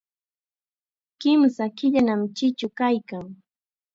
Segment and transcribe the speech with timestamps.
[1.19, 3.25] Kimsa killanam chichu kaykan.